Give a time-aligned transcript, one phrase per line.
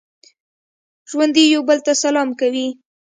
[1.09, 2.67] ژوندي یو بل ته سلام کوي